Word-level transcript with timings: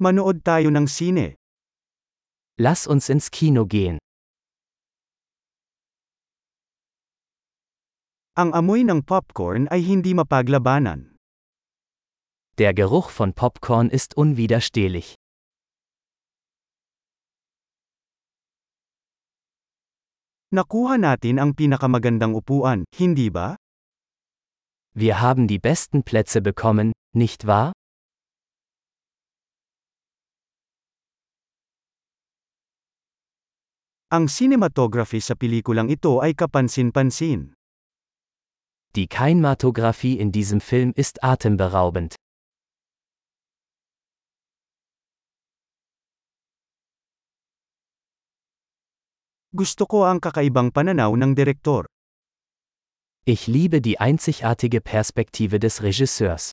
Manood 0.00 0.40
tayo 0.40 0.72
ng 0.72 0.88
sine. 0.88 1.36
Lass 2.56 2.88
uns 2.88 3.12
ins 3.12 3.28
Kino 3.28 3.68
gehen. 3.68 4.00
Ang 8.32 8.56
amoy 8.56 8.80
ng 8.80 9.04
popcorn 9.04 9.68
ay 9.68 9.84
hindi 9.84 10.16
mapaglabanan. 10.16 11.20
Der 12.56 12.72
Geruch 12.72 13.12
von 13.12 13.36
Popcorn 13.36 13.92
ist 13.92 14.16
unwiderstehlich. 14.16 15.20
Nakuha 20.48 20.96
natin 20.96 21.36
ang 21.36 21.52
pinakamagandang 21.52 22.32
upuan, 22.32 22.88
hindi 22.96 23.28
ba? 23.28 23.60
Wir 24.96 25.20
haben 25.20 25.44
die 25.44 25.60
besten 25.60 26.08
Plätze 26.08 26.40
bekommen, 26.40 26.96
nicht 27.12 27.44
wahr? 27.44 27.76
Ang 34.10 34.26
cinematography 34.26 35.22
sa 35.22 35.38
pelikulang 35.38 35.86
ito 35.86 36.18
ay 36.18 36.34
kapansin-pansin. 36.34 37.54
Die 38.90 39.06
Kinematographie 39.06 40.18
in 40.18 40.34
diesem 40.34 40.58
Film 40.58 40.90
ist 40.98 41.22
atemberaubend. 41.22 42.18
Gusto 49.54 49.86
ko 49.86 50.10
ang 50.10 50.18
kakaibang 50.18 50.74
pananaw 50.74 51.14
ng 51.14 51.38
direktor. 51.38 51.86
Ich 53.22 53.46
liebe 53.46 53.78
die 53.78 54.02
einzigartige 54.02 54.82
Perspektive 54.82 55.62
des 55.62 55.86
Regisseurs. 55.86 56.50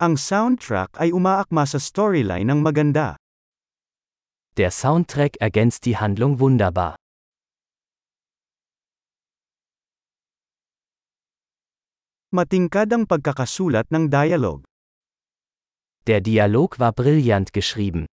Ang 0.00 0.16
soundtrack 0.16 0.96
ay 0.96 1.12
umaakma 1.12 1.68
sa 1.68 1.76
storyline 1.76 2.48
ng 2.48 2.64
maganda. 2.64 3.20
Der 4.56 4.72
Soundtrack 4.72 5.36
ergänzt 5.44 5.84
die 5.84 5.92
Handlung 5.92 6.40
wunderbar. 6.40 6.96
Matingkad 12.32 12.88
ang 12.96 13.04
pagkakasulat 13.04 13.92
ng 13.92 14.08
dialogue. 14.08 14.64
Der 16.08 16.24
Dialog 16.24 16.80
war 16.80 16.96
brillant 16.96 17.52
geschrieben. 17.52 18.08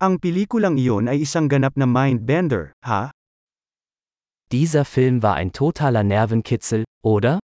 Ang 0.00 0.16
pelikulang 0.24 0.80
iyon 0.80 1.12
ay 1.12 1.20
isang 1.20 1.52
ganap 1.52 1.76
na 1.76 1.84
mind-bender, 1.84 2.72
ha? 2.80 3.12
Dieser 4.52 4.84
Film 4.84 5.24
war 5.24 5.34
ein 5.34 5.50
totaler 5.50 6.04
Nervenkitzel, 6.04 6.84
oder? 7.02 7.40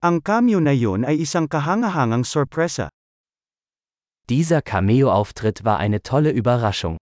Ang 0.00 0.22
cameo 0.22 0.60
na 0.60 0.70
iyon 0.70 1.04
ay 1.04 1.20
isang 1.20 1.50
kahangahangang 1.50 2.22
sorpresa. 2.24 2.88
Dieser 4.30 4.62
Cameo-Auftritt 4.62 5.64
war 5.64 5.78
eine 5.78 6.02
tolle 6.02 6.30
Überraschung. 6.30 6.96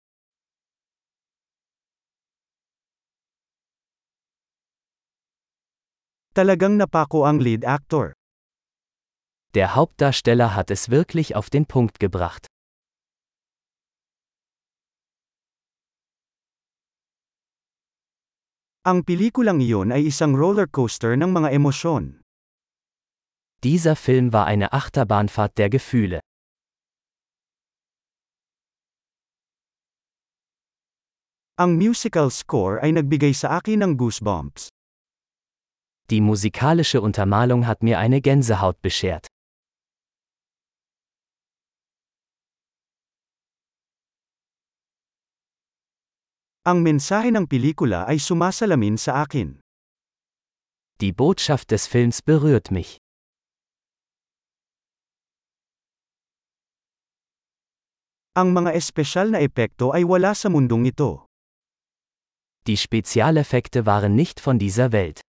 Talagang 6.33 6.81
napako 6.81 7.29
ang 7.29 7.39
lead 7.39 7.69
actor. 7.69 8.15
Der 9.53 9.75
Hauptdarsteller 9.75 10.55
hat 10.55 10.71
es 10.71 10.89
wirklich 10.89 11.37
auf 11.37 11.51
den 11.51 11.67
Punkt 11.67 12.01
gebracht. 12.01 12.49
Ang 18.87 19.03
pelikulang 19.03 19.59
iyon 19.59 19.91
ay 19.91 20.07
isang 20.07 20.39
rollercoaster 20.39 21.19
ng 21.19 21.35
mga 21.35 21.51
emosyon. 21.51 22.23
Dieser 23.59 23.99
Film 23.99 24.31
war 24.31 24.47
eine 24.47 24.71
Achterbahnfahrt 24.71 25.59
der 25.59 25.67
Gefühle. 25.67 26.23
Ang 31.59 31.75
musical 31.75 32.31
score 32.31 32.79
ay 32.79 32.95
nagbigay 32.95 33.35
sa 33.35 33.59
akin 33.59 33.83
ng 33.83 33.93
goosebumps. 33.99 34.71
Die 36.07 36.23
musikalische 36.23 37.03
Untermalung 37.03 37.67
hat 37.67 37.83
mir 37.83 37.99
eine 37.99 38.23
Gänsehaut 38.23 38.79
beschert. 38.79 39.27
Ang 46.69 46.85
mensahe 46.85 47.33
ng 47.33 47.49
pelikula 47.49 48.05
ay 48.05 48.21
sumasalamin 48.21 49.01
sa 49.01 49.25
akin. 49.25 49.57
Die 51.01 51.17
Botschaft 51.17 51.73
des 51.73 51.89
Films 51.89 52.21
berührt 52.21 52.69
mich. 52.69 53.01
Ang 58.37 58.53
mga 58.53 58.77
espesyal 58.77 59.33
na 59.33 59.41
epekto 59.41 59.97
ay 59.97 60.05
wala 60.05 60.37
sa 60.37 60.53
mundong 60.53 60.93
ito. 60.93 61.25
Die 62.69 62.77
Spezialeffekte 62.77 63.89
waren 63.89 64.13
nicht 64.13 64.37
von 64.37 64.61
dieser 64.61 64.93
Welt. 64.93 65.25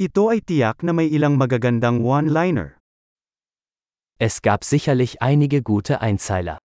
Ito 0.00 0.32
ay 0.32 0.40
tiyak 0.40 0.80
na 0.80 0.96
may 0.96 1.12
ilang 1.12 1.36
magagandang 1.36 2.00
one-liner. 2.00 2.77
Es 4.20 4.42
gab 4.42 4.64
sicherlich 4.64 5.22
einige 5.22 5.62
gute 5.62 6.00
Einzeiler. 6.00 6.58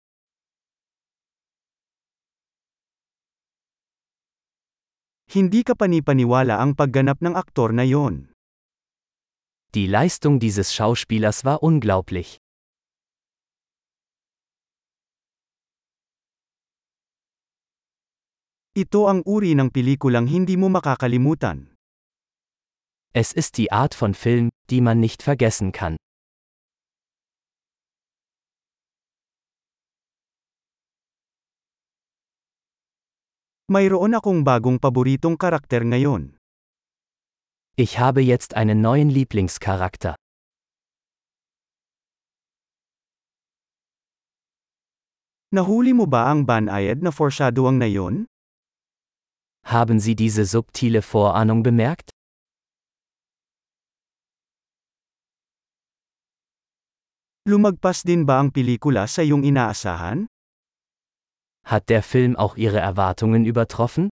Hindi 5.27 5.67
ka 5.67 5.75
panipaniwala 5.75 6.63
ang 6.63 6.79
pagganap 6.79 7.19
ng 7.19 7.35
aktor 7.35 7.75
na 7.75 7.83
yon. 7.83 8.31
Die 9.75 9.87
Leistung 9.87 10.39
dieses 10.39 10.71
Schauspielers 10.71 11.43
war 11.43 11.59
unglaublich. 11.59 12.39
Ito 18.79 19.11
ang 19.11 19.27
uri 19.27 19.59
ng 19.59 19.75
pelikulang 19.75 20.23
hindi 20.31 20.55
mo 20.55 20.71
makakalimutan. 20.71 21.75
Es 23.11 23.35
ist 23.35 23.59
die 23.59 23.75
Art 23.75 23.91
von 23.91 24.15
Film, 24.15 24.47
die 24.71 24.79
man 24.79 25.03
nicht 25.03 25.19
vergessen 25.19 25.75
kann. 25.75 25.99
Mayroon 33.71 34.11
akong 34.19 34.43
bagong 34.43 34.83
paboritong 34.83 35.39
karakter 35.39 35.87
ngayon. 35.87 36.35
Ich 37.79 38.03
habe 38.03 38.19
jetzt 38.19 38.51
einen 38.51 38.83
neuen 38.83 39.07
Lieblingscharakter. 39.07 40.19
Nahuli 45.55 45.95
mo 45.95 46.03
ba 46.03 46.27
ang 46.27 46.43
banayad 46.43 46.99
na 46.99 47.15
foreshadowing 47.15 47.79
na 47.79 47.87
yon? 47.87 48.27
Haben 49.63 50.03
Sie 50.03 50.19
diese 50.19 50.43
subtile 50.43 50.99
Vorahnung 50.99 51.63
bemerkt? 51.63 52.11
Lumagpas 57.47 58.03
din 58.03 58.27
ba 58.27 58.43
ang 58.43 58.51
pelikula 58.51 59.07
sa 59.07 59.23
iyong 59.23 59.47
inaasahan? 59.47 60.27
Hat 61.65 61.89
der 61.89 62.03
Film 62.03 62.35
auch 62.35 62.57
Ihre 62.57 62.79
Erwartungen 62.79 63.45
übertroffen? 63.45 64.09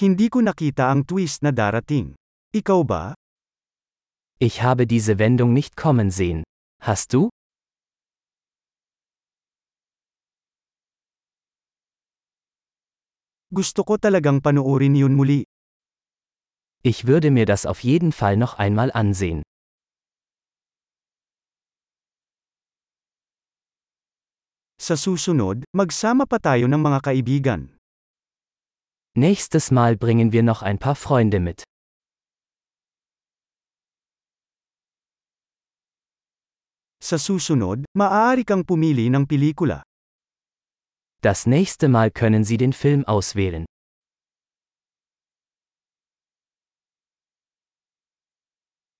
Hindi 0.00 0.32
ko 0.32 0.40
nakita 0.40 0.88
ang 0.88 1.04
twist 1.04 1.44
na 1.44 1.52
darating. 1.52 2.16
Ikaw 2.56 2.80
ba? 2.88 3.12
Ich 4.40 4.62
habe 4.62 4.86
diese 4.86 5.18
Wendung 5.18 5.52
nicht 5.52 5.76
kommen 5.76 6.10
sehen. 6.10 6.42
Hast 6.80 7.12
du? 7.12 7.28
Gusto 13.52 13.84
ko 13.84 13.98
talagang 13.98 14.40
panuorin 14.40 14.96
yun 14.96 15.12
muli. 15.12 15.44
Ich 16.80 17.04
würde 17.04 17.30
mir 17.30 17.44
das 17.44 17.66
auf 17.66 17.84
jeden 17.84 18.12
Fall 18.12 18.38
noch 18.38 18.54
einmal 18.56 18.88
ansehen. 18.94 19.42
Sa 24.80 24.96
susunod, 24.96 25.68
magsama 25.76 26.24
pa 26.24 26.40
tayo 26.40 26.64
ng 26.64 26.80
mga 26.80 27.04
kaibigan. 27.04 27.68
Nächstes 29.12 29.68
Mal 29.68 30.00
bringen 30.00 30.32
wir 30.32 30.40
noch 30.40 30.64
ein 30.64 30.80
paar 30.80 30.96
Freunde 30.96 31.36
mit. 31.36 31.68
Sa 36.96 37.20
susunod, 37.20 37.84
maaari 37.92 38.48
kang 38.48 38.64
pumili 38.64 39.12
ng 39.12 39.28
pelikula. 39.28 39.84
Das 41.20 41.44
nächste 41.44 41.92
Mal 41.92 42.08
können 42.08 42.48
Sie 42.48 42.56
den 42.56 42.72
Film 42.72 43.04
auswählen. 43.04 43.68